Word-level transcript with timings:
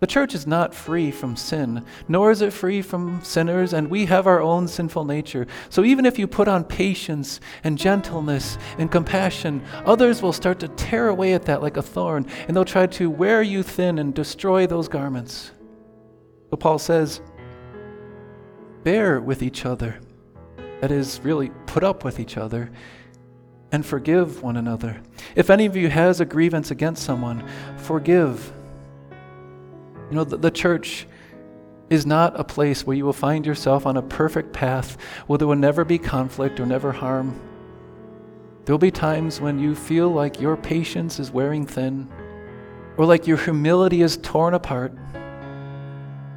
The 0.00 0.06
church 0.06 0.34
is 0.34 0.46
not 0.46 0.74
free 0.74 1.10
from 1.10 1.36
sin, 1.36 1.84
nor 2.08 2.30
is 2.30 2.40
it 2.40 2.54
free 2.54 2.80
from 2.80 3.22
sinners, 3.22 3.74
and 3.74 3.90
we 3.90 4.06
have 4.06 4.26
our 4.26 4.40
own 4.40 4.66
sinful 4.66 5.04
nature. 5.04 5.46
So 5.68 5.84
even 5.84 6.06
if 6.06 6.18
you 6.18 6.26
put 6.26 6.48
on 6.48 6.64
patience 6.64 7.38
and 7.64 7.76
gentleness 7.76 8.56
and 8.78 8.90
compassion, 8.90 9.62
others 9.84 10.22
will 10.22 10.32
start 10.32 10.58
to 10.60 10.68
tear 10.68 11.08
away 11.08 11.34
at 11.34 11.44
that 11.44 11.60
like 11.60 11.76
a 11.76 11.82
thorn, 11.82 12.26
and 12.48 12.56
they'll 12.56 12.64
try 12.64 12.86
to 12.86 13.10
wear 13.10 13.42
you 13.42 13.62
thin 13.62 13.98
and 13.98 14.14
destroy 14.14 14.66
those 14.66 14.88
garments. 14.88 15.50
But 16.48 16.60
Paul 16.60 16.78
says, 16.78 17.20
bear 18.82 19.20
with 19.20 19.42
each 19.42 19.66
other. 19.66 20.00
That 20.80 20.90
is, 20.90 21.20
really 21.22 21.50
put 21.66 21.84
up 21.84 22.04
with 22.04 22.18
each 22.18 22.38
other 22.38 22.70
and 23.70 23.84
forgive 23.84 24.42
one 24.42 24.56
another. 24.56 25.02
If 25.36 25.50
any 25.50 25.66
of 25.66 25.76
you 25.76 25.90
has 25.90 26.22
a 26.22 26.24
grievance 26.24 26.70
against 26.70 27.04
someone, 27.04 27.46
forgive 27.76 28.50
you 30.10 30.16
know, 30.16 30.24
the, 30.24 30.36
the 30.36 30.50
church 30.50 31.06
is 31.88 32.04
not 32.04 32.38
a 32.38 32.44
place 32.44 32.86
where 32.86 32.96
you 32.96 33.04
will 33.04 33.12
find 33.12 33.46
yourself 33.46 33.86
on 33.86 33.96
a 33.96 34.02
perfect 34.02 34.52
path 34.52 34.96
where 35.26 35.38
there 35.38 35.48
will 35.48 35.56
never 35.56 35.84
be 35.84 35.98
conflict 35.98 36.60
or 36.60 36.66
never 36.66 36.92
harm. 36.92 37.40
There 38.64 38.72
will 38.72 38.78
be 38.78 38.90
times 38.90 39.40
when 39.40 39.58
you 39.58 39.74
feel 39.74 40.08
like 40.10 40.40
your 40.40 40.56
patience 40.56 41.18
is 41.18 41.30
wearing 41.30 41.66
thin 41.66 42.08
or 42.96 43.06
like 43.06 43.26
your 43.26 43.36
humility 43.36 44.02
is 44.02 44.16
torn 44.18 44.54
apart. 44.54 44.92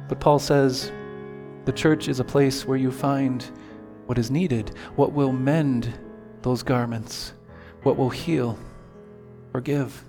But 0.08 0.20
Paul 0.20 0.38
says 0.38 0.90
the 1.64 1.72
church 1.72 2.08
is 2.08 2.20
a 2.20 2.24
place 2.24 2.66
where 2.66 2.78
you 2.78 2.90
find 2.90 3.44
what 4.06 4.18
is 4.18 4.30
needed, 4.30 4.76
what 4.96 5.12
will 5.12 5.32
mend 5.32 5.92
those 6.42 6.62
garments, 6.62 7.32
what 7.82 7.96
will 7.96 8.10
heal, 8.10 8.58
forgive, 9.52 10.04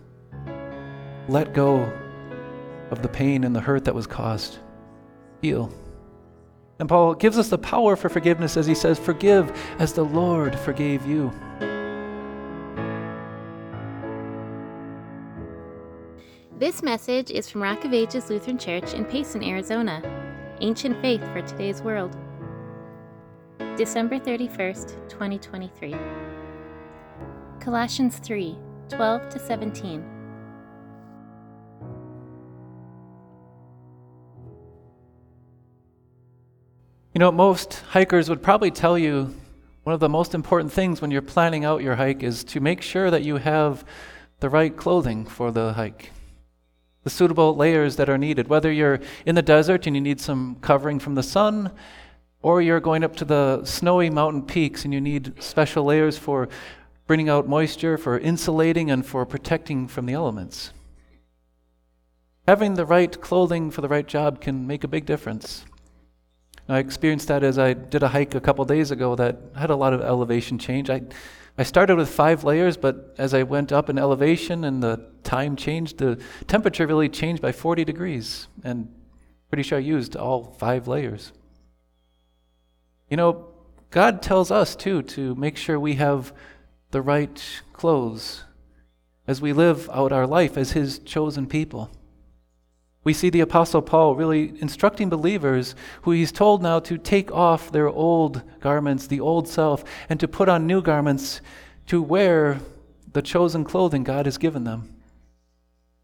let 1.28 1.54
go 1.54 1.92
of 2.92 3.02
the 3.02 3.08
pain 3.08 3.44
and 3.44 3.56
the 3.56 3.62
hurt 3.62 3.86
that 3.86 3.96
was 3.96 4.08
caused. 4.08 4.60
Heal. 5.42 5.72
And 6.80 6.90
Paul 6.90 7.16
gives 7.16 7.38
us 7.38 7.50
the 7.50 7.58
power 7.58 7.96
for 7.96 8.10
forgiveness 8.10 8.58
as 8.58 8.68
he 8.68 8.76
says, 8.76 9.00
Forgive 9.00 9.52
as 9.80 9.94
the 9.94 10.04
Lord 10.04 10.58
forgave 10.60 11.06
you. 11.06 11.32
This 16.58 16.82
message 16.82 17.32
is 17.32 17.50
from 17.50 17.64
Rock 17.64 17.84
of 17.86 17.94
Ages 17.94 18.30
Lutheran 18.30 18.58
Church 18.58 18.94
in 18.94 19.06
Payson, 19.06 19.44
Arizona. 19.44 20.02
Ancient 20.62 21.00
Faith 21.02 21.22
for 21.34 21.42
Today's 21.42 21.82
World. 21.82 22.16
December 23.76 24.18
31st, 24.20 25.10
2023. 25.10 25.96
Colossians 27.60 28.20
3 28.20 28.58
12 28.88 29.30
to 29.30 29.40
17. 29.40 30.15
You 37.16 37.20
know, 37.20 37.32
most 37.32 37.76
hikers 37.92 38.28
would 38.28 38.44
probably 38.44 38.72
tell 38.72 39.00
you 39.00 39.34
one 39.84 39.94
of 39.94 40.02
the 40.02 40.10
most 40.10 40.36
important 40.36 40.74
things 40.74 41.00
when 41.00 41.12
you're 41.12 41.22
planning 41.22 41.64
out 41.64 41.82
your 41.82 41.96
hike 41.96 42.24
is 42.24 42.44
to 42.44 42.60
make 42.60 42.82
sure 42.82 43.10
that 43.10 43.24
you 43.24 43.38
have 43.38 43.86
the 44.42 44.50
right 44.50 44.76
clothing 44.76 45.26
for 45.26 45.50
the 45.50 45.72
hike, 45.72 46.12
the 47.06 47.10
suitable 47.10 47.56
layers 47.56 47.96
that 47.96 48.10
are 48.10 48.18
needed. 48.18 48.50
Whether 48.50 48.70
you're 48.70 49.00
in 49.26 49.36
the 49.36 49.42
desert 49.42 49.88
and 49.88 49.96
you 49.96 50.02
need 50.02 50.20
some 50.20 50.58
covering 50.60 51.00
from 51.00 51.16
the 51.16 51.24
sun, 51.24 51.72
or 52.42 52.62
you're 52.62 52.82
going 52.82 53.02
up 53.02 53.16
to 53.16 53.24
the 53.24 53.64
snowy 53.64 54.10
mountain 54.10 54.42
peaks 54.42 54.84
and 54.84 54.94
you 54.94 55.00
need 55.00 55.42
special 55.42 55.86
layers 55.86 56.18
for 56.18 56.50
bringing 57.08 57.30
out 57.30 57.48
moisture, 57.48 57.98
for 57.98 58.20
insulating, 58.20 58.92
and 58.92 59.06
for 59.06 59.26
protecting 59.26 59.88
from 59.88 60.06
the 60.06 60.12
elements. 60.12 60.74
Having 62.46 62.74
the 62.74 62.86
right 62.86 63.22
clothing 63.22 63.72
for 63.72 63.80
the 63.80 63.88
right 63.88 64.06
job 64.06 64.42
can 64.42 64.68
make 64.68 64.84
a 64.84 64.90
big 64.90 65.06
difference. 65.06 65.64
I 66.68 66.80
experienced 66.80 67.28
that 67.28 67.44
as 67.44 67.60
I 67.60 67.74
did 67.74 68.02
a 68.02 68.08
hike 68.08 68.34
a 68.34 68.42
couple 68.42 68.66
days 68.66 68.90
ago 68.90 69.16
that 69.16 69.38
had 69.56 69.70
a 69.70 69.76
lot 69.76 69.94
of 69.94 70.02
elevation 70.02 70.58
change. 70.58 70.90
I, 70.90 71.02
I 71.58 71.64
started 71.64 71.96
with 71.96 72.10
five 72.10 72.44
layers, 72.44 72.76
but 72.76 73.14
as 73.18 73.34
I 73.34 73.44
went 73.44 73.72
up 73.72 73.90
in 73.90 74.00
elevation 74.00 74.64
and 74.64 74.82
the 74.82 75.06
time 75.24 75.56
changed, 75.56 76.00
the 76.00 76.20
temperature 76.48 76.88
really 76.88 77.10
changed 77.10 77.42
by 77.42 77.52
40 77.52 77.86
degrees. 77.86 78.48
And 78.64 78.92
pretty 79.50 79.64
sure 79.64 79.78
I 79.78 79.82
used 79.82 80.16
all 80.16 80.56
five 80.58 80.88
layers. 80.88 81.32
You 83.10 83.18
know, 83.18 83.48
God 83.92 84.24
tells 84.24 84.50
us 84.50 84.76
too 84.76 85.04
to 85.04 85.36
make 85.36 85.58
sure 85.58 85.80
we 85.80 85.94
have 85.96 86.34
the 86.92 87.02
right 87.02 87.42
clothes 87.74 88.44
as 89.28 89.40
we 89.40 89.54
live 89.54 89.90
out 89.92 90.12
our 90.12 90.26
life 90.26 90.58
as 90.58 90.72
His 90.72 90.98
chosen 91.00 91.46
people. 91.46 91.92
We 93.06 93.14
see 93.14 93.30
the 93.30 93.42
Apostle 93.42 93.84
Paul 93.84 94.16
really 94.16 94.60
instructing 94.60 95.10
believers 95.10 95.76
who 96.02 96.12
he's 96.12 96.32
told 96.32 96.64
now 96.64 96.80
to 96.80 96.98
take 96.98 97.32
off 97.32 97.72
their 97.72 97.88
old 97.88 98.42
garments, 98.60 99.06
the 99.06 99.20
old 99.20 99.48
self, 99.48 99.84
and 100.10 100.20
to 100.20 100.28
put 100.28 100.50
on 100.50 100.66
new 100.66 100.82
garments 100.82 101.40
to 101.86 102.02
wear 102.02 102.60
the 103.14 103.22
chosen 103.22 103.64
clothing 103.64 104.04
God 104.04 104.26
has 104.26 104.40
given 104.40 104.64
them. 104.64 104.92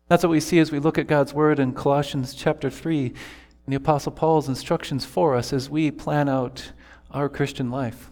That's 0.09 0.23
what 0.23 0.29
we 0.29 0.39
see 0.39 0.59
as 0.59 0.71
we 0.71 0.77
look 0.77 0.99
at 0.99 1.07
God's 1.07 1.33
word 1.33 1.59
in 1.59 1.73
Colossians 1.73 2.35
chapter 2.35 2.69
3 2.69 3.07
and 3.07 3.73
the 3.73 3.77
Apostle 3.77 4.11
Paul's 4.11 4.47
instructions 4.47 5.03
for 5.03 5.35
us 5.35 5.51
as 5.51 5.71
we 5.71 5.89
plan 5.89 6.29
out 6.29 6.71
our 7.09 7.29
Christian 7.29 7.71
life. 7.71 8.11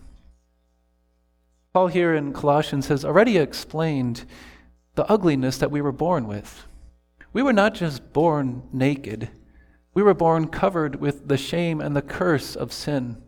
Paul 1.73 1.87
here 1.87 2.15
in 2.15 2.33
Colossians 2.33 2.87
has 2.87 3.05
already 3.05 3.37
explained 3.37 4.25
the 4.95 5.05
ugliness 5.11 5.59
that 5.59 5.69
we 5.69 5.79
were 5.79 5.91
born 5.91 6.25
with. 6.25 6.65
We 7.33 7.43
were 7.43 7.53
not 7.53 7.75
just 7.75 8.13
born 8.13 8.63
naked, 8.73 9.29
we 9.93 10.03
were 10.03 10.13
born 10.13 10.47
covered 10.47 10.95
with 10.95 11.27
the 11.27 11.37
shame 11.37 11.81
and 11.81 11.95
the 11.95 12.01
curse 12.01 12.55
of 12.55 12.71
sin. 12.71 13.21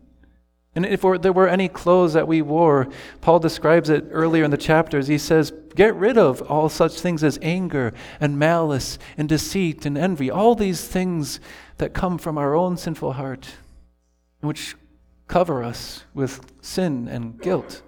And 0.74 0.86
if 0.86 1.02
there 1.02 1.32
were 1.32 1.48
any 1.48 1.68
clothes 1.68 2.14
that 2.14 2.26
we 2.26 2.40
wore, 2.40 2.88
Paul 3.20 3.40
describes 3.40 3.90
it 3.90 4.06
earlier 4.10 4.44
in 4.44 4.50
the 4.50 4.56
chapters. 4.56 5.06
He 5.06 5.18
says, 5.18 5.52
Get 5.74 5.94
rid 5.94 6.16
of 6.16 6.40
all 6.50 6.70
such 6.70 6.98
things 6.98 7.22
as 7.22 7.38
anger 7.42 7.92
and 8.20 8.38
malice 8.38 8.98
and 9.18 9.28
deceit 9.28 9.84
and 9.84 9.98
envy, 9.98 10.30
all 10.30 10.54
these 10.54 10.86
things 10.86 11.40
that 11.76 11.92
come 11.92 12.16
from 12.16 12.38
our 12.38 12.54
own 12.54 12.78
sinful 12.78 13.14
heart, 13.14 13.48
which 14.40 14.74
cover 15.28 15.62
us 15.62 16.04
with 16.14 16.40
sin 16.62 17.06
and 17.06 17.38
guilt. 17.40 17.82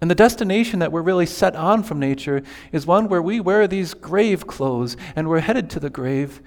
And 0.00 0.10
the 0.10 0.14
destination 0.14 0.78
that 0.78 0.92
we're 0.92 1.02
really 1.02 1.26
set 1.26 1.54
on 1.54 1.82
from 1.82 1.98
nature 1.98 2.42
is 2.72 2.86
one 2.86 3.08
where 3.08 3.20
we 3.20 3.38
wear 3.38 3.66
these 3.66 3.92
grave 3.92 4.46
clothes 4.46 4.96
and 5.14 5.28
we're 5.28 5.40
headed 5.40 5.68
to 5.70 5.80
the 5.80 5.90
grave 5.90 6.40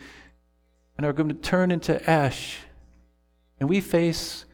and 0.97 1.05
are 1.05 1.13
going 1.13 1.29
to 1.29 1.35
turn 1.35 1.69
into 1.69 2.09
ash. 2.09 2.59
And 3.59 3.69
we 3.69 3.79
face 3.79 4.45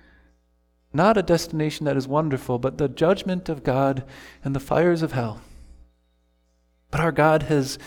not 0.92 1.18
a 1.18 1.24
destination 1.24 1.86
that 1.86 1.96
is 1.96 2.08
wonderful, 2.08 2.60
but 2.60 2.78
the 2.78 2.90
judgment 2.90 3.48
of 3.48 3.64
God 3.64 4.04
and 4.44 4.56
the 4.56 4.60
fires 4.60 5.02
of 5.02 5.14
hell. 5.14 5.42
But 6.92 7.00
our 7.00 7.12
God 7.12 7.44
has 7.44 7.78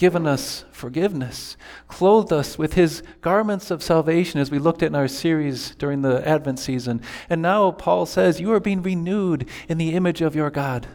given 0.00 0.26
us 0.26 0.64
forgiveness, 0.72 1.58
clothed 1.86 2.32
us 2.32 2.56
with 2.56 2.72
his 2.72 3.02
garments 3.20 3.70
of 3.70 3.82
salvation, 3.82 4.40
as 4.40 4.50
we 4.50 4.58
looked 4.58 4.82
at 4.82 4.86
in 4.86 4.94
our 4.94 5.06
series 5.06 5.74
during 5.74 6.00
the 6.00 6.26
Advent 6.26 6.58
season. 6.58 7.02
And 7.28 7.42
now 7.42 7.70
Paul 7.72 8.06
says, 8.06 8.40
You 8.40 8.50
are 8.54 8.60
being 8.60 8.80
renewed 8.80 9.46
in 9.68 9.76
the 9.76 9.92
image 9.92 10.22
of 10.22 10.34
your 10.34 10.48
God. 10.48 10.86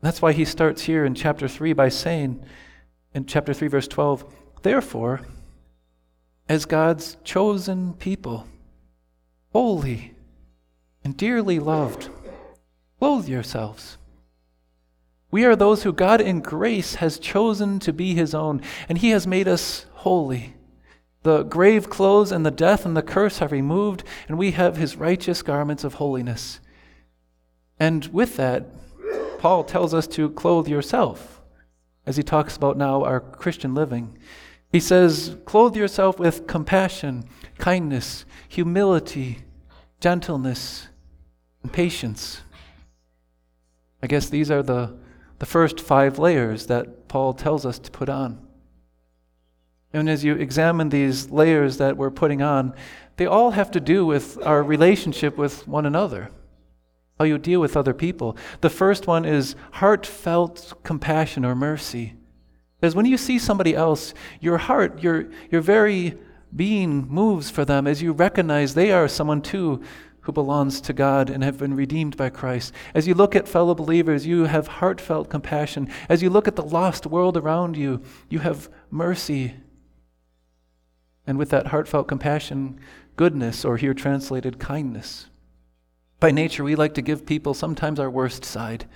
That's 0.00 0.22
why 0.22 0.32
he 0.32 0.46
starts 0.46 0.84
here 0.84 1.04
in 1.04 1.14
chapter 1.14 1.46
3 1.46 1.74
by 1.74 1.90
saying, 1.90 2.42
in 3.12 3.26
chapter 3.26 3.52
3, 3.52 3.68
verse 3.68 3.88
12, 3.88 4.24
Therefore, 4.62 5.20
as 6.48 6.64
God's 6.64 7.18
chosen 7.24 7.92
people, 7.92 8.46
holy 9.52 10.14
and 11.04 11.14
dearly 11.14 11.58
loved, 11.58 12.08
clothe 12.98 13.28
yourselves 13.28 13.98
we 15.30 15.44
are 15.44 15.56
those 15.56 15.82
who 15.82 15.92
God 15.92 16.20
in 16.20 16.40
grace 16.40 16.96
has 16.96 17.18
chosen 17.18 17.78
to 17.80 17.92
be 17.92 18.14
his 18.14 18.34
own, 18.34 18.62
and 18.88 18.98
he 18.98 19.10
has 19.10 19.26
made 19.26 19.48
us 19.48 19.86
holy. 19.92 20.54
The 21.22 21.42
grave 21.42 21.90
clothes 21.90 22.30
and 22.30 22.46
the 22.46 22.50
death 22.50 22.86
and 22.86 22.96
the 22.96 23.02
curse 23.02 23.42
are 23.42 23.48
removed, 23.48 24.04
and 24.28 24.38
we 24.38 24.52
have 24.52 24.76
his 24.76 24.96
righteous 24.96 25.42
garments 25.42 25.82
of 25.82 25.94
holiness. 25.94 26.60
And 27.80 28.06
with 28.06 28.36
that, 28.36 28.66
Paul 29.38 29.64
tells 29.64 29.92
us 29.92 30.06
to 30.08 30.30
clothe 30.30 30.68
yourself, 30.68 31.42
as 32.06 32.16
he 32.16 32.22
talks 32.22 32.56
about 32.56 32.76
now 32.76 33.02
our 33.04 33.20
Christian 33.20 33.74
living. 33.74 34.16
He 34.70 34.80
says, 34.80 35.36
Clothe 35.44 35.76
yourself 35.76 36.18
with 36.18 36.46
compassion, 36.46 37.24
kindness, 37.58 38.24
humility, 38.48 39.38
gentleness, 40.00 40.88
and 41.62 41.72
patience. 41.72 42.42
I 44.02 44.06
guess 44.06 44.28
these 44.28 44.50
are 44.50 44.62
the 44.62 44.96
the 45.38 45.46
first 45.46 45.80
five 45.80 46.18
layers 46.18 46.66
that 46.66 47.08
Paul 47.08 47.32
tells 47.34 47.66
us 47.66 47.78
to 47.78 47.90
put 47.90 48.08
on. 48.08 48.46
And 49.92 50.10
as 50.10 50.24
you 50.24 50.34
examine 50.34 50.88
these 50.88 51.30
layers 51.30 51.78
that 51.78 51.96
we're 51.96 52.10
putting 52.10 52.42
on, 52.42 52.74
they 53.16 53.26
all 53.26 53.52
have 53.52 53.70
to 53.72 53.80
do 53.80 54.04
with 54.04 54.38
our 54.44 54.62
relationship 54.62 55.38
with 55.38 55.66
one 55.66 55.86
another, 55.86 56.30
how 57.18 57.24
you 57.24 57.38
deal 57.38 57.60
with 57.60 57.76
other 57.76 57.94
people. 57.94 58.36
The 58.60 58.70
first 58.70 59.06
one 59.06 59.24
is 59.24 59.56
heartfelt 59.72 60.74
compassion 60.82 61.44
or 61.44 61.54
mercy. 61.54 62.14
Because 62.80 62.94
when 62.94 63.06
you 63.06 63.16
see 63.16 63.38
somebody 63.38 63.74
else, 63.74 64.12
your 64.40 64.58
heart, 64.58 65.02
your, 65.02 65.30
your 65.50 65.62
very 65.62 66.18
being 66.54 67.06
moves 67.08 67.50
for 67.50 67.64
them 67.64 67.86
as 67.86 68.02
you 68.02 68.12
recognize 68.12 68.74
they 68.74 68.92
are 68.92 69.08
someone 69.08 69.40
too 69.40 69.82
who 70.26 70.32
belongs 70.32 70.80
to 70.80 70.92
God 70.92 71.30
and 71.30 71.44
have 71.44 71.56
been 71.56 71.76
redeemed 71.76 72.16
by 72.16 72.28
Christ. 72.28 72.72
As 72.94 73.06
you 73.06 73.14
look 73.14 73.36
at 73.36 73.46
fellow 73.46 73.76
believers, 73.76 74.26
you 74.26 74.46
have 74.46 74.66
heartfelt 74.66 75.30
compassion. 75.30 75.88
As 76.08 76.20
you 76.20 76.30
look 76.30 76.48
at 76.48 76.56
the 76.56 76.64
lost 76.64 77.06
world 77.06 77.36
around 77.36 77.76
you, 77.76 78.02
you 78.28 78.40
have 78.40 78.68
mercy. 78.90 79.54
And 81.28 81.38
with 81.38 81.50
that 81.50 81.68
heartfelt 81.68 82.08
compassion, 82.08 82.80
goodness, 83.14 83.64
or 83.64 83.76
here 83.76 83.94
translated 83.94 84.58
kindness. 84.58 85.26
By 86.18 86.32
nature, 86.32 86.64
we 86.64 86.74
like 86.74 86.94
to 86.94 87.02
give 87.02 87.24
people 87.24 87.54
sometimes 87.54 88.00
our 88.00 88.10
worst 88.10 88.44
side. 88.44 88.86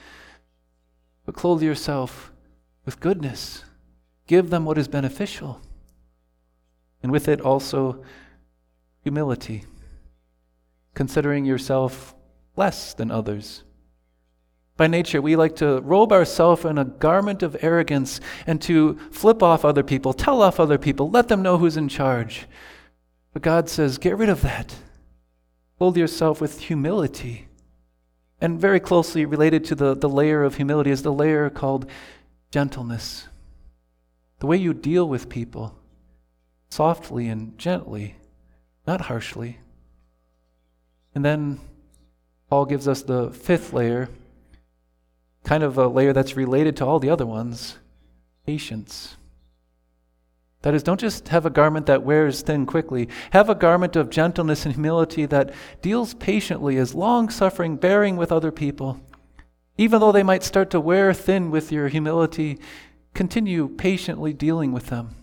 But 1.24 1.36
clothe 1.36 1.62
yourself 1.62 2.32
with 2.84 2.98
goodness. 2.98 3.62
Give 4.26 4.50
them 4.50 4.64
what 4.64 4.78
is 4.78 4.88
beneficial. 4.88 5.60
And 7.04 7.12
with 7.12 7.28
it 7.28 7.40
also 7.40 8.02
humility, 9.04 9.62
considering 11.00 11.46
yourself 11.46 12.14
less 12.56 12.92
than 12.92 13.10
others. 13.10 13.64
By 14.76 14.86
nature, 14.86 15.22
we 15.22 15.34
like 15.34 15.56
to 15.56 15.80
robe 15.80 16.12
ourselves 16.12 16.66
in 16.66 16.76
a 16.76 16.84
garment 16.84 17.42
of 17.42 17.56
arrogance 17.62 18.20
and 18.46 18.60
to 18.60 18.98
flip 19.10 19.42
off 19.42 19.64
other 19.64 19.82
people, 19.82 20.12
tell 20.12 20.42
off 20.42 20.60
other 20.60 20.76
people, 20.76 21.08
let 21.08 21.28
them 21.28 21.40
know 21.40 21.56
who's 21.56 21.78
in 21.78 21.88
charge. 21.88 22.46
But 23.32 23.40
God 23.40 23.70
says, 23.70 23.96
get 23.96 24.18
rid 24.18 24.28
of 24.28 24.42
that. 24.42 24.74
Clothe 25.78 25.96
yourself 25.96 26.38
with 26.38 26.60
humility. 26.60 27.48
And 28.38 28.60
very 28.60 28.78
closely 28.78 29.24
related 29.24 29.64
to 29.64 29.74
the, 29.74 29.96
the 29.96 30.06
layer 30.06 30.44
of 30.44 30.56
humility 30.56 30.90
is 30.90 31.02
the 31.02 31.14
layer 31.14 31.48
called 31.48 31.90
gentleness. 32.50 33.26
The 34.40 34.46
way 34.46 34.58
you 34.58 34.74
deal 34.74 35.08
with 35.08 35.30
people, 35.30 35.78
softly 36.68 37.26
and 37.26 37.56
gently, 37.56 38.16
not 38.86 39.00
harshly. 39.00 39.60
And 41.14 41.24
then 41.24 41.60
Paul 42.48 42.66
gives 42.66 42.88
us 42.88 43.02
the 43.02 43.30
fifth 43.30 43.72
layer, 43.72 44.08
kind 45.44 45.62
of 45.62 45.78
a 45.78 45.86
layer 45.86 46.12
that's 46.12 46.36
related 46.36 46.76
to 46.76 46.86
all 46.86 46.98
the 46.98 47.10
other 47.10 47.26
ones 47.26 47.78
patience. 48.46 49.16
That 50.62 50.74
is, 50.74 50.82
don't 50.82 51.00
just 51.00 51.28
have 51.28 51.46
a 51.46 51.50
garment 51.50 51.86
that 51.86 52.02
wears 52.02 52.42
thin 52.42 52.66
quickly. 52.66 53.08
Have 53.30 53.48
a 53.48 53.54
garment 53.54 53.96
of 53.96 54.10
gentleness 54.10 54.66
and 54.66 54.74
humility 54.74 55.24
that 55.26 55.54
deals 55.80 56.14
patiently, 56.14 56.76
as 56.76 56.94
long 56.94 57.30
suffering, 57.30 57.76
bearing 57.76 58.16
with 58.16 58.32
other 58.32 58.52
people. 58.52 59.00
Even 59.78 60.00
though 60.00 60.12
they 60.12 60.22
might 60.22 60.42
start 60.42 60.68
to 60.70 60.80
wear 60.80 61.14
thin 61.14 61.50
with 61.50 61.72
your 61.72 61.88
humility, 61.88 62.58
continue 63.14 63.68
patiently 63.68 64.34
dealing 64.34 64.72
with 64.72 64.86
them 64.86 65.14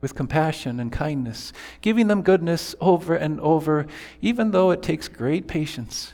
with 0.00 0.14
compassion 0.14 0.78
and 0.78 0.92
kindness, 0.92 1.52
giving 1.80 2.06
them 2.06 2.22
goodness 2.22 2.74
over 2.80 3.14
and 3.14 3.40
over, 3.40 3.86
even 4.20 4.52
though 4.52 4.70
it 4.70 4.82
takes 4.82 5.08
great 5.08 5.48
patience. 5.48 6.12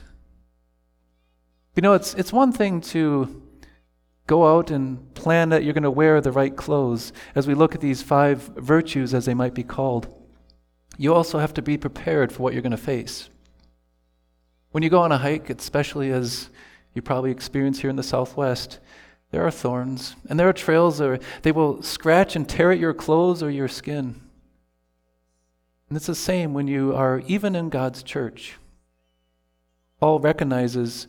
You 1.75 1.81
know, 1.81 1.93
it's, 1.93 2.13
it's 2.15 2.33
one 2.33 2.51
thing 2.51 2.81
to 2.81 3.43
Go 4.27 4.57
out 4.57 4.71
and 4.71 5.13
plan 5.13 5.49
that 5.49 5.63
you're 5.63 5.73
going 5.73 5.83
to 5.83 5.91
wear 5.91 6.19
the 6.19 6.31
right 6.31 6.55
clothes 6.55 7.13
as 7.35 7.45
we 7.45 7.53
look 7.53 7.75
at 7.75 7.81
these 7.81 8.01
five 8.01 8.39
virtues, 8.55 9.13
as 9.13 9.25
they 9.25 9.35
might 9.35 9.53
be 9.53 9.63
called. 9.63 10.07
You 10.97 11.13
also 11.13 11.37
have 11.37 11.53
to 11.55 11.61
be 11.61 11.77
prepared 11.77 12.31
for 12.31 12.41
what 12.41 12.53
you're 12.53 12.63
going 12.63 12.71
to 12.71 12.77
face. 12.77 13.29
When 14.71 14.81
you 14.81 14.89
go 14.89 15.01
on 15.01 15.11
a 15.11 15.19
hike, 15.19 15.49
especially 15.51 16.11
as 16.11 16.49
you 16.95 17.03
probably 17.03 17.29
experience 17.29 17.79
here 17.79 17.89
in 17.89 17.97
the 17.97 18.03
Southwest, 18.03 18.79
there 19.31 19.45
are 19.45 19.51
thorns, 19.51 20.15
and 20.29 20.39
there 20.39 20.47
are 20.47 20.53
trails 20.53 20.99
that 20.99 21.21
they 21.41 21.51
will 21.51 21.81
scratch 21.81 22.35
and 22.35 22.47
tear 22.47 22.71
at 22.71 22.79
your 22.79 22.93
clothes 22.93 23.43
or 23.43 23.49
your 23.49 23.67
skin. 23.67 24.21
And 25.89 25.97
it's 25.97 26.07
the 26.07 26.15
same 26.15 26.53
when 26.53 26.67
you 26.67 26.95
are 26.95 27.21
even 27.27 27.55
in 27.55 27.69
God's 27.69 28.01
church. 28.01 28.57
Paul 29.99 30.19
recognizes 30.19 31.07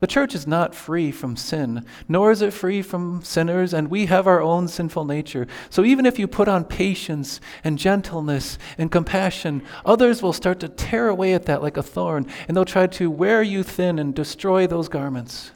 the 0.00 0.06
church 0.06 0.34
is 0.34 0.46
not 0.46 0.74
free 0.74 1.10
from 1.10 1.36
sin, 1.36 1.86
nor 2.08 2.30
is 2.30 2.42
it 2.42 2.52
free 2.52 2.82
from 2.82 3.22
sinners, 3.22 3.72
and 3.72 3.88
we 3.88 4.06
have 4.06 4.26
our 4.26 4.42
own 4.42 4.68
sinful 4.68 5.06
nature. 5.06 5.46
So 5.70 5.84
even 5.84 6.04
if 6.04 6.18
you 6.18 6.26
put 6.26 6.48
on 6.48 6.64
patience 6.64 7.40
and 7.62 7.78
gentleness 7.78 8.58
and 8.76 8.90
compassion, 8.90 9.62
others 9.86 10.22
will 10.22 10.34
start 10.34 10.60
to 10.60 10.68
tear 10.68 11.08
away 11.08 11.32
at 11.32 11.46
that 11.46 11.62
like 11.62 11.76
a 11.76 11.82
thorn, 11.82 12.26
and 12.46 12.56
they'll 12.56 12.66
try 12.66 12.86
to 12.88 13.10
wear 13.10 13.42
you 13.42 13.62
thin 13.62 13.98
and 13.98 14.14
destroy 14.14 14.66
those 14.66 14.88
garments. 14.88 15.52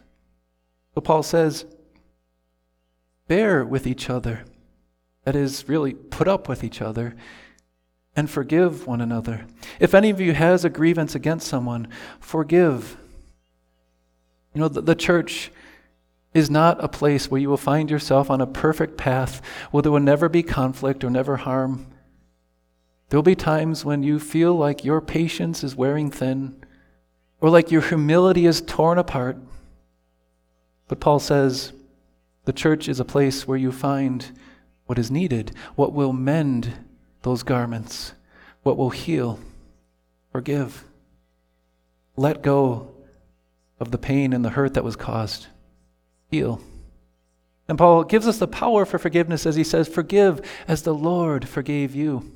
So 0.94 1.02
Paul 1.02 1.22
says, 1.22 1.66
bear 3.28 3.64
with 3.64 3.86
each 3.86 4.10
other. 4.10 4.44
That 5.24 5.36
is, 5.36 5.68
really 5.68 5.94
put 5.94 6.26
up 6.26 6.48
with 6.48 6.64
each 6.64 6.82
other 6.82 7.14
and 8.16 8.28
forgive 8.28 8.86
one 8.86 9.00
another. 9.00 9.46
If 9.78 9.94
any 9.94 10.10
of 10.10 10.20
you 10.20 10.32
has 10.32 10.64
a 10.64 10.70
grievance 10.70 11.14
against 11.14 11.46
someone, 11.46 11.88
forgive 12.18 12.96
you 14.58 14.60
know, 14.60 14.68
the, 14.68 14.80
the 14.80 14.94
church 14.96 15.52
is 16.34 16.50
not 16.50 16.82
a 16.82 16.88
place 16.88 17.30
where 17.30 17.40
you 17.40 17.48
will 17.48 17.56
find 17.56 17.88
yourself 17.88 18.28
on 18.28 18.40
a 18.40 18.46
perfect 18.46 18.96
path 18.96 19.40
where 19.70 19.82
there 19.82 19.92
will 19.92 20.00
never 20.00 20.28
be 20.28 20.42
conflict 20.42 21.04
or 21.04 21.10
never 21.10 21.36
harm. 21.36 21.86
There 23.08 23.18
will 23.18 23.22
be 23.22 23.36
times 23.36 23.84
when 23.84 24.02
you 24.02 24.18
feel 24.18 24.54
like 24.54 24.84
your 24.84 25.00
patience 25.00 25.62
is 25.62 25.76
wearing 25.76 26.10
thin 26.10 26.56
or 27.40 27.50
like 27.50 27.70
your 27.70 27.82
humility 27.82 28.46
is 28.46 28.60
torn 28.60 28.98
apart. 28.98 29.38
But 30.88 30.98
Paul 30.98 31.20
says 31.20 31.72
the 32.48 32.52
church 32.54 32.88
is 32.88 32.98
a 32.98 33.04
place 33.04 33.46
where 33.46 33.58
you 33.58 33.70
find 33.70 34.32
what 34.86 34.98
is 34.98 35.10
needed, 35.10 35.52
what 35.74 35.92
will 35.92 36.14
mend 36.14 36.72
those 37.20 37.42
garments, 37.42 38.14
what 38.62 38.78
will 38.78 38.88
heal, 38.88 39.38
forgive, 40.32 40.82
let 42.16 42.42
go 42.42 42.90
of 43.78 43.90
the 43.90 43.98
pain 43.98 44.32
and 44.32 44.42
the 44.42 44.48
hurt 44.48 44.72
that 44.72 44.82
was 44.82 44.96
caused. 44.96 45.48
Heal. 46.30 46.62
And 47.68 47.76
Paul 47.76 48.04
gives 48.04 48.26
us 48.26 48.38
the 48.38 48.48
power 48.48 48.86
for 48.86 48.98
forgiveness 48.98 49.44
as 49.44 49.56
he 49.56 49.62
says, 49.62 49.86
Forgive 49.86 50.40
as 50.66 50.84
the 50.84 50.94
Lord 50.94 51.46
forgave 51.46 51.94
you. 51.94 52.32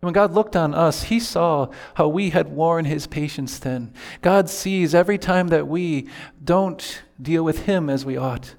When 0.00 0.14
God 0.14 0.32
looked 0.32 0.56
on 0.56 0.74
us, 0.74 1.04
he 1.04 1.20
saw 1.20 1.68
how 1.94 2.08
we 2.08 2.30
had 2.30 2.48
worn 2.48 2.86
his 2.86 3.06
patience 3.06 3.56
thin. 3.58 3.92
God 4.20 4.50
sees 4.50 4.96
every 4.96 5.16
time 5.16 5.46
that 5.48 5.68
we 5.68 6.08
don't 6.42 7.04
deal 7.22 7.44
with 7.44 7.66
him 7.66 7.88
as 7.88 8.04
we 8.04 8.16
ought, 8.16 8.56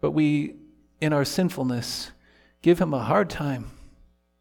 but 0.00 0.12
we, 0.12 0.56
in 1.00 1.12
our 1.12 1.24
sinfulness, 1.24 2.10
give 2.62 2.80
him 2.80 2.94
a 2.94 3.04
hard 3.04 3.30
time 3.30 3.70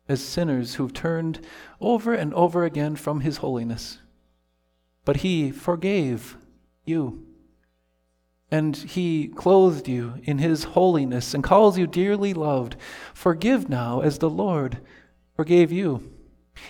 as 0.07 0.23
sinners 0.23 0.75
who've 0.75 0.93
turned 0.93 1.39
over 1.79 2.13
and 2.13 2.33
over 2.33 2.63
again 2.63 2.95
from 2.95 3.21
his 3.21 3.37
holiness 3.37 3.99
but 5.09 5.17
he 5.17 5.49
forgave 5.49 6.37
you. 6.85 7.25
And 8.51 8.77
he 8.77 9.27
clothed 9.27 9.87
you 9.87 10.21
in 10.23 10.37
his 10.37 10.65
holiness 10.65 11.33
and 11.33 11.43
calls 11.43 11.79
you 11.79 11.87
dearly 11.87 12.31
loved. 12.31 12.75
Forgive 13.13 13.69
now 13.69 14.01
as 14.01 14.19
the 14.19 14.29
Lord 14.29 14.77
forgave 15.35 15.71
you. 15.71 16.11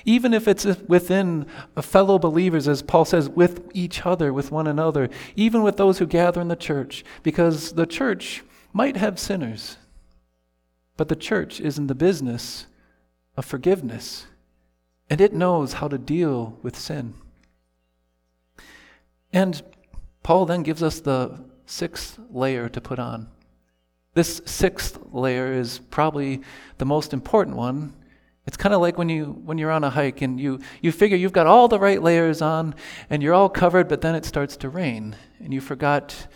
Even 0.06 0.34
if 0.34 0.48
it's 0.48 0.64
within 0.88 1.48
fellow 1.82 2.18
believers, 2.18 2.66
as 2.66 2.82
Paul 2.82 3.04
says, 3.04 3.28
with 3.28 3.70
each 3.74 4.06
other, 4.06 4.32
with 4.32 4.54
one 4.54 4.68
another, 4.68 5.10
even 5.36 5.62
with 5.62 5.76
those 5.76 6.00
who 6.00 6.08
gather 6.08 6.40
in 6.40 6.48
the 6.48 6.56
church, 6.56 7.04
because 7.24 7.74
the 7.74 7.86
church 7.86 8.42
might 8.74 8.98
have 8.98 9.20
sinners, 9.20 9.78
but 10.98 11.08
the 11.08 11.16
church 11.16 11.60
is 11.60 11.78
in 11.78 11.88
the 11.88 11.96
business 11.96 12.68
of 13.36 13.46
forgiveness, 13.46 14.28
and 15.10 15.22
it 15.22 15.34
knows 15.34 15.74
how 15.74 15.88
to 15.88 15.98
deal 15.98 16.58
with 16.62 16.76
sin. 16.76 17.14
And 19.32 19.62
Paul 20.24 20.46
then 20.46 20.64
gives 20.64 20.84
us 20.84 21.00
the 21.00 21.46
sixth 21.66 22.20
layer 22.32 22.68
to 22.70 22.82
put 22.82 23.00
on. 23.00 23.30
This 24.14 24.42
sixth 24.46 25.00
layer 25.12 25.54
is 25.54 25.80
probably 25.92 26.42
the 26.78 26.86
most 26.86 27.14
important 27.14 27.56
one. 27.56 27.94
It's 28.46 28.58
kind 28.58 28.74
of 28.74 28.82
like 28.82 28.98
when 28.98 29.10
you 29.10 29.40
when 29.46 29.60
you're 29.60 29.72
on 29.72 29.84
a 29.84 29.90
hike 29.92 30.22
and 30.22 30.40
you 30.40 30.60
you 30.82 30.92
figure 30.92 31.16
you've 31.16 31.32
got 31.34 31.46
all 31.46 31.68
the 31.68 31.80
right 31.80 32.02
layers 32.02 32.42
on 32.42 32.74
and 33.10 33.22
you're 33.22 33.36
all 33.36 33.50
covered, 33.50 33.88
but 33.88 34.02
then 34.02 34.16
it 34.16 34.26
starts 34.26 34.58
to 34.58 34.70
rain 34.70 35.16
and 35.40 35.54
you 35.54 35.62
forgot 35.62 36.28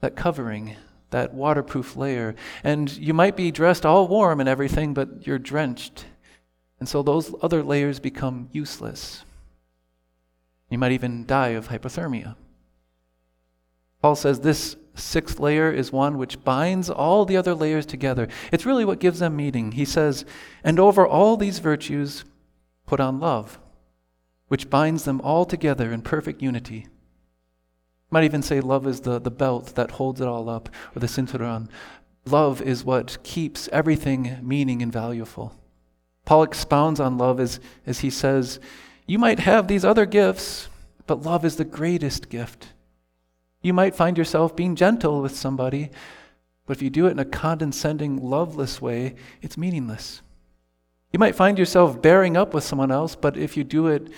that 0.00 0.16
covering, 0.16 0.76
that 1.10 1.34
waterproof 1.34 1.96
layer. 1.96 2.34
And 2.62 2.94
you 2.96 3.14
might 3.14 3.36
be 3.36 3.50
dressed 3.50 3.86
all 3.86 4.08
warm 4.08 4.40
and 4.40 4.48
everything, 4.48 4.94
but 4.94 5.26
you're 5.26 5.38
drenched. 5.38 6.06
And 6.78 6.88
so 6.88 7.02
those 7.02 7.34
other 7.42 7.62
layers 7.62 7.98
become 8.00 8.48
useless. 8.52 9.24
You 10.70 10.78
might 10.78 10.92
even 10.92 11.26
die 11.26 11.48
of 11.48 11.68
hypothermia. 11.68 12.36
Paul 14.02 14.14
says 14.14 14.40
this 14.40 14.76
sixth 14.94 15.40
layer 15.40 15.72
is 15.72 15.92
one 15.92 16.18
which 16.18 16.44
binds 16.44 16.90
all 16.90 17.24
the 17.24 17.36
other 17.36 17.54
layers 17.54 17.86
together. 17.86 18.28
It's 18.52 18.66
really 18.66 18.84
what 18.84 19.00
gives 19.00 19.20
them 19.20 19.36
meaning. 19.36 19.72
He 19.72 19.84
says, 19.84 20.24
And 20.62 20.78
over 20.78 21.06
all 21.06 21.36
these 21.36 21.58
virtues, 21.58 22.24
put 22.86 23.00
on 23.00 23.20
love, 23.20 23.58
which 24.48 24.70
binds 24.70 25.04
them 25.04 25.20
all 25.22 25.44
together 25.44 25.92
in 25.92 26.02
perfect 26.02 26.42
unity. 26.42 26.86
Might 28.10 28.24
even 28.24 28.42
say 28.42 28.60
love 28.60 28.86
is 28.86 29.00
the, 29.00 29.18
the 29.18 29.30
belt 29.30 29.74
that 29.74 29.92
holds 29.92 30.20
it 30.20 30.28
all 30.28 30.48
up, 30.48 30.68
or 30.94 31.00
the 31.00 31.06
cinturon. 31.06 31.68
love 32.24 32.62
is 32.62 32.84
what 32.84 33.22
keeps 33.22 33.68
everything 33.68 34.38
meaning 34.42 34.82
and 34.82 34.92
valuable. 34.92 35.54
Paul 36.24 36.42
expounds 36.42 37.00
on 37.00 37.18
love 37.18 37.40
as, 37.40 37.60
as 37.86 38.00
he 38.00 38.10
says, 38.10 38.60
You 39.06 39.18
might 39.18 39.40
have 39.40 39.68
these 39.68 39.84
other 39.84 40.06
gifts, 40.06 40.68
but 41.06 41.22
love 41.22 41.44
is 41.44 41.56
the 41.56 41.64
greatest 41.64 42.28
gift. 42.28 42.68
You 43.62 43.72
might 43.72 43.94
find 43.94 44.16
yourself 44.16 44.54
being 44.54 44.76
gentle 44.76 45.20
with 45.20 45.36
somebody, 45.36 45.90
but 46.66 46.76
if 46.76 46.82
you 46.82 46.90
do 46.90 47.06
it 47.06 47.12
in 47.12 47.18
a 47.18 47.24
condescending, 47.24 48.22
loveless 48.22 48.80
way, 48.80 49.14
it's 49.40 49.56
meaningless. 49.56 50.20
You 51.12 51.18
might 51.18 51.34
find 51.34 51.58
yourself 51.58 52.00
bearing 52.00 52.36
up 52.36 52.52
with 52.52 52.64
someone 52.64 52.92
else, 52.92 53.16
but 53.16 53.36
if 53.36 53.56
you 53.56 53.64
do 53.64 53.86
it 53.86 54.08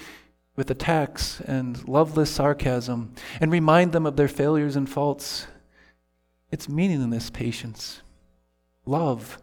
with 0.57 0.71
attacks 0.71 1.40
and 1.40 1.87
loveless 1.88 2.30
sarcasm 2.30 3.14
and 3.40 3.50
remind 3.50 3.92
them 3.92 4.07
of 4.07 4.16
their 4.16 4.28
failures 4.28 4.76
and 4.76 4.88
faults, 4.88 5.47
it's 6.50 6.69
meaningless 6.69 7.30
patience. 7.30 8.02
Love 8.85 9.38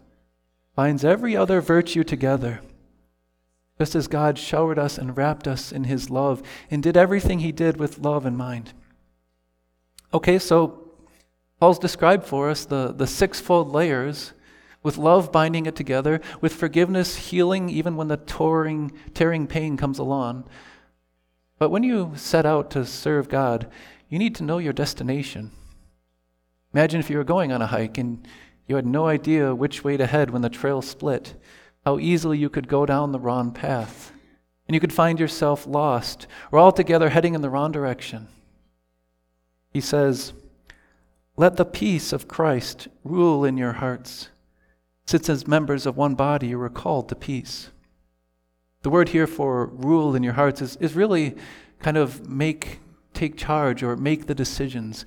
binds 0.75 1.03
every 1.03 1.35
other 1.35 1.61
virtue 1.61 2.03
together. 2.03 2.61
Just 3.77 3.95
as 3.95 4.07
God 4.07 4.37
showered 4.37 4.79
us 4.79 4.97
and 4.97 5.15
wrapped 5.15 5.47
us 5.47 5.71
in 5.71 5.85
his 5.85 6.09
love 6.09 6.41
and 6.69 6.81
did 6.81 6.97
everything 6.97 7.39
he 7.39 7.51
did 7.51 7.77
with 7.77 7.99
love 7.99 8.25
in 8.25 8.35
mind. 8.35 8.73
Okay, 10.13 10.39
so 10.39 10.91
Paul's 11.59 11.79
described 11.79 12.25
for 12.25 12.49
us 12.49 12.65
the, 12.65 12.93
the 12.93 13.07
sixfold 13.07 13.71
layers 13.71 14.33
with 14.83 14.97
love 14.97 15.31
binding 15.31 15.65
it 15.65 15.75
together, 15.75 16.21
with 16.39 16.53
forgiveness 16.53 17.15
healing 17.15 17.69
even 17.69 17.95
when 17.95 18.07
the 18.07 18.17
tearing, 18.17 18.91
tearing 19.13 19.47
pain 19.47 19.75
comes 19.75 19.99
along. 19.99 20.47
But 21.59 21.69
when 21.69 21.83
you 21.83 22.13
set 22.15 22.45
out 22.45 22.69
to 22.71 22.85
serve 22.85 23.29
God, 23.29 23.69
you 24.09 24.19
need 24.19 24.35
to 24.35 24.43
know 24.43 24.57
your 24.57 24.73
destination. 24.73 25.51
Imagine 26.73 26.99
if 26.99 27.09
you 27.09 27.17
were 27.17 27.23
going 27.23 27.51
on 27.51 27.61
a 27.61 27.67
hike 27.67 27.97
and 27.97 28.27
you 28.67 28.75
had 28.75 28.85
no 28.85 29.07
idea 29.07 29.55
which 29.55 29.83
way 29.83 29.97
to 29.97 30.05
head 30.05 30.29
when 30.29 30.41
the 30.41 30.49
trail 30.49 30.81
split, 30.81 31.33
how 31.85 31.99
easily 31.99 32.37
you 32.37 32.49
could 32.49 32.67
go 32.67 32.85
down 32.85 33.11
the 33.11 33.19
wrong 33.19 33.51
path. 33.51 34.11
And 34.67 34.75
you 34.75 34.81
could 34.81 34.93
find 34.93 35.19
yourself 35.19 35.65
lost 35.65 36.27
or 36.51 36.59
altogether 36.59 37.09
heading 37.09 37.33
in 37.33 37.41
the 37.41 37.49
wrong 37.49 37.71
direction. 37.71 38.27
He 39.71 39.79
says, 39.79 40.33
Let 41.37 41.55
the 41.55 41.65
peace 41.65 42.11
of 42.11 42.27
Christ 42.27 42.89
rule 43.03 43.45
in 43.45 43.57
your 43.57 43.73
hearts, 43.73 44.29
since 45.05 45.29
as 45.29 45.47
members 45.47 45.85
of 45.85 45.95
one 45.95 46.15
body 46.15 46.47
you 46.47 46.59
were 46.59 46.69
called 46.69 47.07
to 47.09 47.15
peace. 47.15 47.69
The 48.83 48.89
word 48.89 49.09
here 49.09 49.27
for 49.27 49.65
rule 49.67 50.15
in 50.15 50.23
your 50.23 50.33
hearts 50.33 50.61
is, 50.61 50.75
is 50.77 50.95
really 50.95 51.35
kind 51.79 51.97
of 51.97 52.29
make, 52.29 52.79
take 53.13 53.37
charge 53.37 53.83
or 53.83 53.95
make 53.95 54.27
the 54.27 54.35
decisions. 54.35 55.05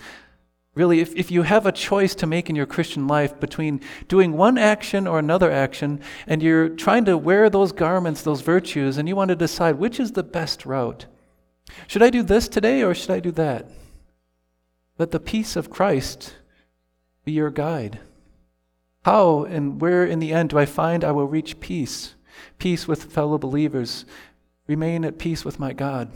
Really, 0.74 1.00
if, 1.00 1.14
if 1.16 1.30
you 1.30 1.42
have 1.42 1.66
a 1.66 1.72
choice 1.72 2.14
to 2.16 2.26
make 2.26 2.48
in 2.48 2.56
your 2.56 2.66
Christian 2.66 3.08
life 3.08 3.40
between 3.40 3.80
doing 4.06 4.36
one 4.36 4.56
action 4.56 5.06
or 5.06 5.18
another 5.18 5.50
action, 5.50 6.00
and 6.26 6.42
you're 6.42 6.68
trying 6.68 7.04
to 7.06 7.18
wear 7.18 7.50
those 7.50 7.72
garments, 7.72 8.22
those 8.22 8.40
virtues, 8.40 8.96
and 8.96 9.08
you 9.08 9.16
want 9.16 9.30
to 9.30 9.36
decide 9.36 9.76
which 9.76 9.98
is 9.98 10.12
the 10.12 10.22
best 10.22 10.64
route. 10.64 11.06
Should 11.86 12.02
I 12.02 12.10
do 12.10 12.22
this 12.22 12.48
today 12.48 12.82
or 12.82 12.94
should 12.94 13.10
I 13.10 13.20
do 13.20 13.32
that? 13.32 13.68
Let 14.98 15.10
the 15.10 15.20
peace 15.20 15.56
of 15.56 15.70
Christ 15.70 16.36
be 17.24 17.32
your 17.32 17.50
guide. 17.50 18.00
How 19.04 19.44
and 19.44 19.80
where 19.80 20.04
in 20.04 20.18
the 20.18 20.32
end 20.32 20.50
do 20.50 20.58
I 20.58 20.66
find 20.66 21.02
I 21.02 21.12
will 21.12 21.26
reach 21.26 21.58
peace? 21.58 22.14
Peace 22.58 22.86
with 22.88 23.12
fellow 23.12 23.38
believers. 23.38 24.04
Remain 24.66 25.04
at 25.04 25.18
peace 25.18 25.44
with 25.44 25.58
my 25.58 25.72
God. 25.72 26.10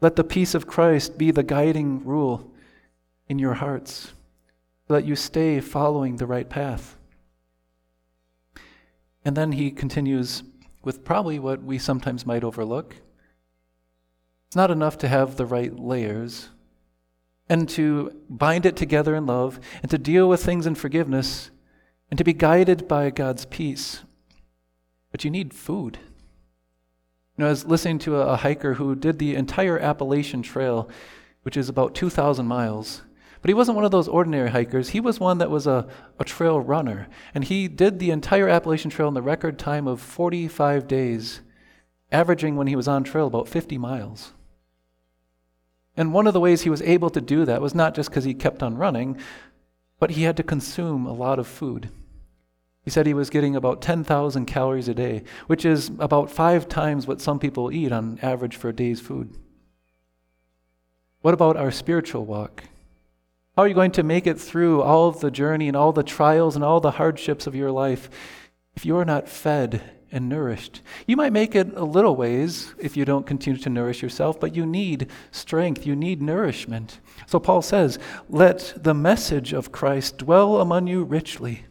Let 0.00 0.16
the 0.16 0.24
peace 0.24 0.54
of 0.54 0.66
Christ 0.66 1.18
be 1.18 1.30
the 1.30 1.42
guiding 1.42 2.04
rule 2.04 2.52
in 3.28 3.38
your 3.38 3.54
hearts 3.54 4.12
so 4.86 4.94
that 4.94 5.04
you 5.04 5.16
stay 5.16 5.60
following 5.60 6.16
the 6.16 6.26
right 6.26 6.48
path. 6.48 6.96
And 9.24 9.36
then 9.36 9.52
he 9.52 9.70
continues 9.70 10.42
with 10.84 11.04
probably 11.04 11.38
what 11.38 11.62
we 11.62 11.78
sometimes 11.78 12.24
might 12.24 12.44
overlook. 12.44 12.96
It's 14.46 14.56
not 14.56 14.70
enough 14.70 14.96
to 14.98 15.08
have 15.08 15.36
the 15.36 15.46
right 15.46 15.76
layers 15.76 16.50
and 17.48 17.68
to 17.68 18.12
bind 18.28 18.66
it 18.66 18.76
together 18.76 19.14
in 19.14 19.24
love, 19.26 19.60
and 19.80 19.88
to 19.90 19.98
deal 19.98 20.28
with 20.28 20.42
things 20.42 20.66
in 20.66 20.74
forgiveness, 20.74 21.50
and 22.10 22.18
to 22.18 22.24
be 22.24 22.32
guided 22.32 22.88
by 22.88 23.08
God's 23.10 23.44
peace. 23.44 24.02
But 25.16 25.24
you 25.24 25.30
need 25.30 25.54
food. 25.54 25.96
You 25.96 27.38
know, 27.38 27.46
I 27.46 27.48
was 27.48 27.64
listening 27.64 27.98
to 28.00 28.16
a, 28.16 28.34
a 28.34 28.36
hiker 28.36 28.74
who 28.74 28.94
did 28.94 29.18
the 29.18 29.34
entire 29.34 29.78
Appalachian 29.78 30.42
Trail, 30.42 30.90
which 31.40 31.56
is 31.56 31.70
about 31.70 31.94
2,000 31.94 32.44
miles. 32.44 33.00
But 33.40 33.48
he 33.48 33.54
wasn't 33.54 33.76
one 33.76 33.86
of 33.86 33.90
those 33.90 34.08
ordinary 34.08 34.50
hikers. 34.50 34.90
He 34.90 35.00
was 35.00 35.18
one 35.18 35.38
that 35.38 35.48
was 35.50 35.66
a, 35.66 35.88
a 36.20 36.24
trail 36.24 36.60
runner. 36.60 37.08
And 37.34 37.44
he 37.44 37.66
did 37.66 37.98
the 37.98 38.10
entire 38.10 38.46
Appalachian 38.46 38.90
Trail 38.90 39.08
in 39.08 39.14
the 39.14 39.22
record 39.22 39.58
time 39.58 39.88
of 39.88 40.02
45 40.02 40.86
days, 40.86 41.40
averaging 42.12 42.56
when 42.56 42.66
he 42.66 42.76
was 42.76 42.86
on 42.86 43.02
trail 43.02 43.26
about 43.26 43.48
50 43.48 43.78
miles. 43.78 44.34
And 45.96 46.12
one 46.12 46.26
of 46.26 46.34
the 46.34 46.40
ways 46.40 46.60
he 46.60 46.68
was 46.68 46.82
able 46.82 47.08
to 47.08 47.22
do 47.22 47.46
that 47.46 47.62
was 47.62 47.74
not 47.74 47.94
just 47.94 48.10
because 48.10 48.24
he 48.24 48.34
kept 48.34 48.62
on 48.62 48.76
running, 48.76 49.18
but 49.98 50.10
he 50.10 50.24
had 50.24 50.36
to 50.36 50.42
consume 50.42 51.06
a 51.06 51.14
lot 51.14 51.38
of 51.38 51.46
food. 51.46 51.88
He 52.86 52.90
said 52.92 53.04
he 53.04 53.14
was 53.14 53.30
getting 53.30 53.56
about 53.56 53.82
10,000 53.82 54.46
calories 54.46 54.86
a 54.86 54.94
day, 54.94 55.24
which 55.48 55.64
is 55.64 55.90
about 55.98 56.30
five 56.30 56.68
times 56.68 57.06
what 57.06 57.20
some 57.20 57.40
people 57.40 57.72
eat 57.72 57.90
on 57.90 58.20
average 58.22 58.54
for 58.54 58.68
a 58.68 58.72
day's 58.72 59.00
food. 59.00 59.36
What 61.20 61.34
about 61.34 61.56
our 61.56 61.72
spiritual 61.72 62.24
walk? 62.24 62.62
How 63.56 63.64
are 63.64 63.68
you 63.68 63.74
going 63.74 63.90
to 63.90 64.04
make 64.04 64.28
it 64.28 64.40
through 64.40 64.82
all 64.82 65.08
of 65.08 65.18
the 65.18 65.32
journey 65.32 65.66
and 65.66 65.76
all 65.76 65.92
the 65.92 66.04
trials 66.04 66.54
and 66.54 66.64
all 66.64 66.78
the 66.78 66.92
hardships 66.92 67.48
of 67.48 67.56
your 67.56 67.72
life 67.72 68.08
if 68.76 68.86
you 68.86 68.96
are 68.96 69.04
not 69.04 69.28
fed 69.28 69.82
and 70.12 70.28
nourished. 70.28 70.80
You 71.08 71.16
might 71.16 71.32
make 71.32 71.56
it 71.56 71.74
a 71.74 71.84
little 71.84 72.14
ways 72.14 72.72
if 72.78 72.96
you 72.96 73.04
don't 73.04 73.26
continue 73.26 73.58
to 73.62 73.68
nourish 73.68 74.00
yourself, 74.00 74.38
but 74.38 74.54
you 74.54 74.64
need 74.64 75.10
strength, 75.32 75.84
you 75.84 75.96
need 75.96 76.22
nourishment. 76.22 77.00
So 77.26 77.40
Paul 77.40 77.62
says, 77.62 77.98
Let 78.28 78.74
the 78.76 78.94
message 78.94 79.52
of 79.52 79.72
Christ 79.72 80.18
dwell 80.18 80.60
among 80.60 80.86
you 80.86 81.02
richly. 81.02 81.64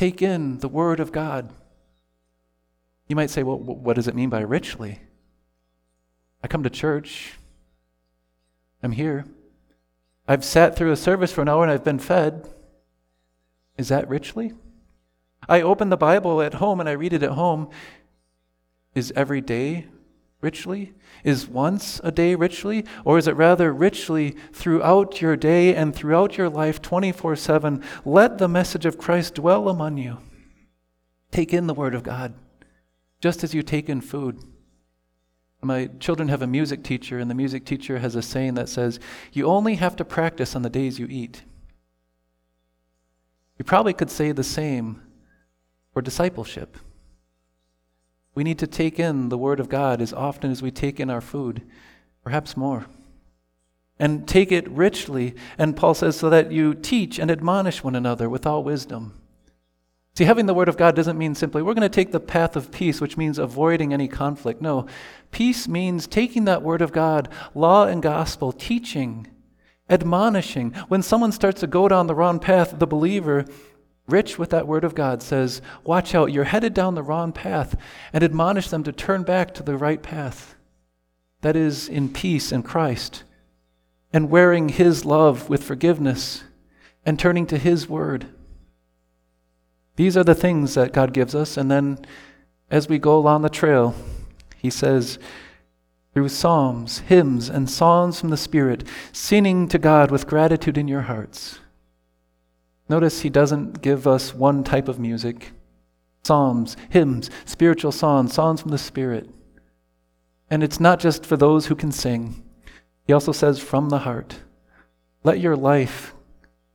Take 0.00 0.22
in 0.22 0.60
the 0.60 0.68
word 0.68 0.98
of 0.98 1.12
God. 1.12 1.52
You 3.06 3.14
might 3.14 3.28
say, 3.28 3.42
Well, 3.42 3.58
what 3.58 3.96
does 3.96 4.08
it 4.08 4.14
mean 4.14 4.30
by 4.30 4.40
richly? 4.40 5.00
I 6.42 6.48
come 6.48 6.62
to 6.62 6.70
church, 6.70 7.34
I'm 8.82 8.92
here. 8.92 9.26
I've 10.26 10.42
sat 10.42 10.74
through 10.74 10.92
a 10.92 10.96
service 10.96 11.32
for 11.32 11.42
an 11.42 11.50
hour 11.50 11.62
and 11.62 11.70
I've 11.70 11.84
been 11.84 11.98
fed. 11.98 12.48
Is 13.76 13.88
that 13.88 14.08
richly? 14.08 14.54
I 15.46 15.60
open 15.60 15.90
the 15.90 15.98
Bible 15.98 16.40
at 16.40 16.54
home 16.54 16.80
and 16.80 16.88
I 16.88 16.92
read 16.92 17.12
it 17.12 17.22
at 17.22 17.32
home. 17.32 17.68
Is 18.94 19.12
every 19.14 19.42
day 19.42 19.88
richly? 20.40 20.92
Is 21.24 21.46
once 21.46 22.00
a 22.02 22.10
day 22.10 22.34
richly? 22.34 22.84
Or 23.04 23.18
is 23.18 23.28
it 23.28 23.36
rather 23.36 23.72
richly 23.72 24.36
throughout 24.52 25.20
your 25.20 25.36
day 25.36 25.74
and 25.74 25.94
throughout 25.94 26.38
your 26.38 26.48
life 26.48 26.80
24 26.80 27.36
7? 27.36 27.82
Let 28.04 28.38
the 28.38 28.48
message 28.48 28.86
of 28.86 28.98
Christ 28.98 29.34
dwell 29.34 29.68
among 29.68 29.98
you. 29.98 30.18
Take 31.30 31.54
in 31.54 31.66
the 31.66 31.74
Word 31.74 31.94
of 31.94 32.02
God, 32.02 32.34
just 33.20 33.44
as 33.44 33.54
you 33.54 33.62
take 33.62 33.88
in 33.88 34.00
food. 34.00 34.42
My 35.62 35.90
children 36.00 36.28
have 36.28 36.40
a 36.40 36.46
music 36.46 36.82
teacher, 36.82 37.18
and 37.18 37.30
the 37.30 37.34
music 37.34 37.66
teacher 37.66 37.98
has 37.98 38.14
a 38.14 38.22
saying 38.22 38.54
that 38.54 38.68
says, 38.68 38.98
You 39.32 39.46
only 39.46 39.74
have 39.74 39.94
to 39.96 40.04
practice 40.04 40.56
on 40.56 40.62
the 40.62 40.70
days 40.70 40.98
you 40.98 41.06
eat. 41.10 41.42
You 43.58 43.64
probably 43.64 43.92
could 43.92 44.10
say 44.10 44.32
the 44.32 44.42
same 44.42 45.02
for 45.92 46.00
discipleship. 46.00 46.78
We 48.34 48.44
need 48.44 48.58
to 48.60 48.66
take 48.66 48.98
in 48.98 49.28
the 49.28 49.38
Word 49.38 49.60
of 49.60 49.68
God 49.68 50.00
as 50.00 50.12
often 50.12 50.50
as 50.50 50.62
we 50.62 50.70
take 50.70 51.00
in 51.00 51.10
our 51.10 51.20
food, 51.20 51.62
perhaps 52.22 52.56
more. 52.56 52.86
And 53.98 54.26
take 54.26 54.50
it 54.50 54.68
richly, 54.70 55.34
and 55.58 55.76
Paul 55.76 55.94
says, 55.94 56.16
so 56.16 56.30
that 56.30 56.52
you 56.52 56.74
teach 56.74 57.18
and 57.18 57.30
admonish 57.30 57.84
one 57.84 57.94
another 57.94 58.30
with 58.30 58.46
all 58.46 58.64
wisdom. 58.64 59.20
See, 60.14 60.24
having 60.24 60.46
the 60.46 60.54
Word 60.54 60.68
of 60.68 60.76
God 60.76 60.96
doesn't 60.96 61.18
mean 61.18 61.34
simply 61.34 61.62
we're 61.62 61.74
going 61.74 61.82
to 61.82 61.88
take 61.88 62.12
the 62.12 62.20
path 62.20 62.56
of 62.56 62.72
peace, 62.72 63.00
which 63.00 63.16
means 63.16 63.38
avoiding 63.38 63.92
any 63.92 64.08
conflict. 64.08 64.60
No, 64.60 64.86
peace 65.30 65.68
means 65.68 66.06
taking 66.06 66.46
that 66.46 66.62
Word 66.62 66.82
of 66.82 66.92
God, 66.92 67.28
law 67.54 67.84
and 67.84 68.02
gospel, 68.02 68.52
teaching, 68.52 69.26
admonishing. 69.88 70.72
When 70.88 71.02
someone 71.02 71.32
starts 71.32 71.60
to 71.60 71.66
go 71.66 71.88
down 71.88 72.06
the 72.06 72.14
wrong 72.14 72.38
path, 72.38 72.78
the 72.78 72.86
believer 72.86 73.44
rich 74.10 74.38
with 74.38 74.50
that 74.50 74.66
word 74.66 74.84
of 74.84 74.94
God, 74.94 75.22
says, 75.22 75.62
Watch 75.84 76.14
out, 76.14 76.32
you're 76.32 76.44
headed 76.44 76.74
down 76.74 76.94
the 76.94 77.02
wrong 77.02 77.32
path, 77.32 77.76
and 78.12 78.22
admonish 78.22 78.68
them 78.68 78.82
to 78.84 78.92
turn 78.92 79.22
back 79.22 79.54
to 79.54 79.62
the 79.62 79.76
right 79.76 80.02
path. 80.02 80.54
That 81.40 81.56
is 81.56 81.88
in 81.88 82.12
peace 82.12 82.52
in 82.52 82.62
Christ, 82.62 83.24
and 84.12 84.30
wearing 84.30 84.68
His 84.68 85.04
love 85.04 85.48
with 85.48 85.64
forgiveness, 85.64 86.44
and 87.06 87.18
turning 87.18 87.46
to 87.46 87.58
His 87.58 87.88
word. 87.88 88.26
These 89.96 90.16
are 90.16 90.24
the 90.24 90.34
things 90.34 90.74
that 90.74 90.92
God 90.92 91.12
gives 91.12 91.34
us, 91.34 91.56
and 91.56 91.70
then 91.70 92.04
as 92.70 92.88
we 92.88 92.98
go 92.98 93.18
along 93.18 93.42
the 93.42 93.48
trail, 93.48 93.94
He 94.56 94.70
says, 94.70 95.18
through 96.12 96.28
psalms, 96.28 97.00
hymns, 97.00 97.48
and 97.48 97.70
songs 97.70 98.20
from 98.20 98.30
the 98.30 98.36
Spirit, 98.36 98.84
singing 99.12 99.68
to 99.68 99.78
God 99.78 100.10
with 100.10 100.26
gratitude 100.26 100.76
in 100.76 100.88
your 100.88 101.02
hearts. 101.02 101.60
Notice 102.90 103.20
he 103.20 103.30
doesn't 103.30 103.82
give 103.82 104.08
us 104.08 104.34
one 104.34 104.64
type 104.64 104.88
of 104.88 104.98
music 104.98 105.52
psalms, 106.24 106.76
hymns, 106.90 107.30
spiritual 107.44 107.92
songs, 107.92 108.34
songs 108.34 108.60
from 108.60 108.72
the 108.72 108.78
Spirit. 108.78 109.30
And 110.50 110.64
it's 110.64 110.80
not 110.80 110.98
just 110.98 111.24
for 111.24 111.36
those 111.36 111.66
who 111.66 111.76
can 111.76 111.92
sing. 111.92 112.42
He 113.06 113.12
also 113.12 113.30
says, 113.30 113.60
from 113.60 113.90
the 113.90 114.00
heart. 114.00 114.40
Let 115.22 115.38
your 115.38 115.54
life 115.54 116.14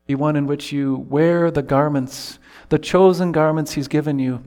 be 0.08 0.16
one 0.16 0.38
in 0.38 0.48
which 0.48 0.72
you 0.72 0.96
wear 0.96 1.52
the 1.52 1.62
garments, 1.62 2.40
the 2.70 2.80
chosen 2.80 3.34
garments 3.34 3.74
He's 3.74 3.90
given 3.90 4.18
you 4.18 4.42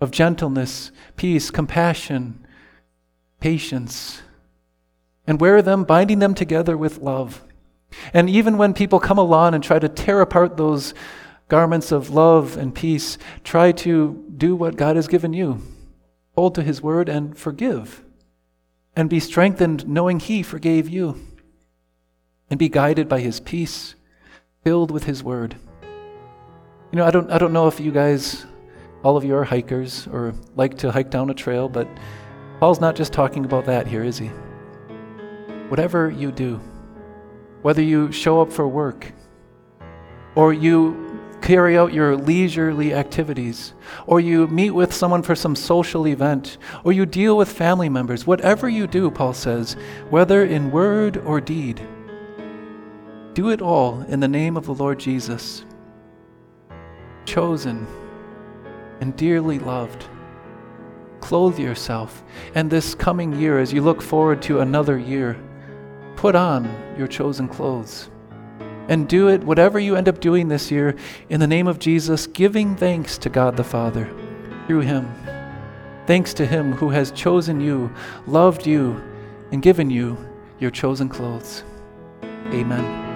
of 0.00 0.10
gentleness, 0.10 0.90
peace, 1.16 1.50
compassion, 1.50 2.46
patience, 3.40 4.22
and 5.26 5.38
wear 5.38 5.60
them, 5.60 5.84
binding 5.84 6.18
them 6.18 6.34
together 6.34 6.78
with 6.78 6.98
love. 6.98 7.44
And 8.12 8.30
even 8.30 8.58
when 8.58 8.74
people 8.74 9.00
come 9.00 9.18
along 9.18 9.54
and 9.54 9.62
try 9.62 9.78
to 9.78 9.88
tear 9.88 10.20
apart 10.20 10.56
those 10.56 10.94
garments 11.48 11.92
of 11.92 12.10
love 12.10 12.56
and 12.56 12.74
peace, 12.74 13.18
try 13.44 13.72
to 13.72 14.24
do 14.36 14.54
what 14.54 14.76
God 14.76 14.96
has 14.96 15.08
given 15.08 15.32
you 15.32 15.60
hold 16.36 16.54
to 16.54 16.62
His 16.62 16.80
word 16.80 17.08
and 17.08 17.36
forgive, 17.36 18.02
and 18.96 19.10
be 19.10 19.20
strengthened 19.20 19.86
knowing 19.86 20.20
He 20.20 20.42
forgave 20.42 20.88
you, 20.88 21.20
and 22.48 22.58
be 22.58 22.68
guided 22.68 23.08
by 23.08 23.20
His 23.20 23.40
peace, 23.40 23.94
filled 24.64 24.90
with 24.90 25.04
His 25.04 25.22
word. 25.22 25.56
You 26.92 26.96
know, 26.98 27.04
I 27.04 27.10
don't, 27.10 27.30
I 27.30 27.38
don't 27.38 27.52
know 27.52 27.68
if 27.68 27.78
you 27.78 27.92
guys, 27.92 28.46
all 29.02 29.16
of 29.16 29.24
you 29.24 29.34
are 29.36 29.44
hikers 29.44 30.06
or 30.08 30.34
like 30.56 30.78
to 30.78 30.90
hike 30.90 31.10
down 31.10 31.30
a 31.30 31.34
trail, 31.34 31.68
but 31.68 31.88
Paul's 32.58 32.80
not 32.80 32.96
just 32.96 33.12
talking 33.12 33.44
about 33.44 33.66
that 33.66 33.86
here, 33.86 34.04
is 34.04 34.18
he? 34.18 34.28
Whatever 35.68 36.10
you 36.10 36.32
do, 36.32 36.60
whether 37.62 37.82
you 37.82 38.10
show 38.12 38.40
up 38.40 38.52
for 38.52 38.66
work, 38.66 39.12
or 40.34 40.52
you 40.52 41.06
carry 41.40 41.76
out 41.76 41.92
your 41.92 42.16
leisurely 42.16 42.92
activities, 42.94 43.72
or 44.06 44.20
you 44.20 44.46
meet 44.48 44.70
with 44.70 44.92
someone 44.92 45.22
for 45.22 45.34
some 45.34 45.56
social 45.56 46.06
event, 46.06 46.58
or 46.84 46.92
you 46.92 47.06
deal 47.06 47.36
with 47.36 47.50
family 47.50 47.88
members, 47.88 48.26
whatever 48.26 48.68
you 48.68 48.86
do, 48.86 49.10
Paul 49.10 49.32
says, 49.32 49.74
whether 50.10 50.44
in 50.44 50.70
word 50.70 51.16
or 51.18 51.40
deed, 51.40 51.80
do 53.34 53.50
it 53.50 53.62
all 53.62 54.02
in 54.02 54.20
the 54.20 54.28
name 54.28 54.56
of 54.56 54.66
the 54.66 54.74
Lord 54.74 54.98
Jesus, 54.98 55.64
chosen 57.24 57.86
and 59.00 59.16
dearly 59.16 59.58
loved. 59.58 60.06
Clothe 61.20 61.58
yourself, 61.58 62.22
and 62.54 62.70
this 62.70 62.94
coming 62.94 63.32
year, 63.38 63.58
as 63.58 63.72
you 63.72 63.82
look 63.82 64.02
forward 64.02 64.42
to 64.42 64.60
another 64.60 64.98
year, 64.98 65.36
put 66.20 66.36
on 66.36 66.68
your 66.98 67.08
chosen 67.08 67.48
clothes 67.48 68.10
and 68.90 69.08
do 69.08 69.28
it, 69.28 69.42
whatever 69.42 69.80
you 69.80 69.96
end 69.96 70.06
up 70.06 70.20
doing 70.20 70.48
this 70.48 70.70
year, 70.70 70.94
in 71.30 71.40
the 71.40 71.46
name 71.46 71.66
of 71.66 71.78
Jesus, 71.78 72.26
giving 72.26 72.76
thanks 72.76 73.16
to 73.16 73.30
God 73.30 73.56
the 73.56 73.64
Father 73.64 74.04
through 74.66 74.80
Him. 74.80 75.10
Thanks 76.06 76.34
to 76.34 76.44
Him 76.44 76.72
who 76.72 76.90
has 76.90 77.10
chosen 77.12 77.58
you, 77.58 77.90
loved 78.26 78.66
you, 78.66 79.02
and 79.50 79.62
given 79.62 79.88
you 79.88 80.18
your 80.58 80.70
chosen 80.70 81.08
clothes. 81.08 81.64
Amen. 82.48 83.09